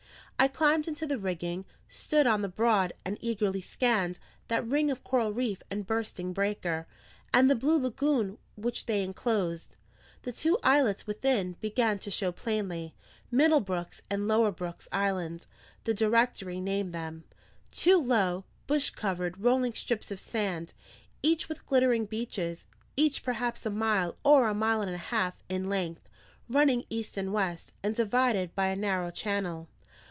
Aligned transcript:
I 0.39 0.47
climbed 0.47 0.87
into 0.87 1.05
the 1.05 1.19
rigging, 1.19 1.65
stood 1.87 2.25
on 2.25 2.41
the 2.41 2.49
board, 2.49 2.93
and 3.05 3.15
eagerly 3.21 3.61
scanned 3.61 4.17
that 4.47 4.65
ring 4.65 4.89
of 4.89 5.03
coral 5.03 5.31
reef 5.31 5.61
and 5.69 5.85
bursting 5.85 6.33
breaker, 6.33 6.87
and 7.31 7.47
the 7.47 7.53
blue 7.55 7.77
lagoon 7.77 8.39
which 8.55 8.87
they 8.87 9.03
enclosed. 9.03 9.75
The 10.23 10.31
two 10.31 10.57
islets 10.63 11.05
within 11.05 11.57
began 11.61 11.99
to 11.99 12.09
show 12.09 12.31
plainly 12.31 12.95
Middle 13.29 13.59
Brooks 13.59 14.01
and 14.09 14.27
Lower 14.27 14.51
Brooks 14.51 14.87
Island, 14.91 15.45
the 15.83 15.93
Directory 15.93 16.59
named 16.59 16.91
them: 16.91 17.23
two 17.71 17.97
low, 18.01 18.43
bush 18.65 18.89
covered, 18.89 19.37
rolling 19.43 19.73
strips 19.73 20.09
of 20.09 20.19
sand, 20.19 20.73
each 21.21 21.49
with 21.49 21.67
glittering 21.67 22.07
beaches, 22.07 22.65
each 22.97 23.21
perhaps 23.21 23.63
a 23.63 23.69
mile 23.69 24.17
or 24.23 24.49
a 24.49 24.55
mile 24.55 24.81
and 24.81 24.95
a 24.95 24.97
half 24.97 25.35
in 25.49 25.69
length, 25.69 26.09
running 26.49 26.83
east 26.89 27.15
and 27.15 27.31
west, 27.31 27.73
and 27.83 27.93
divided 27.95 28.55
by 28.55 28.69
a 28.69 28.75
narrow 28.75 29.11
channel. 29.11 29.67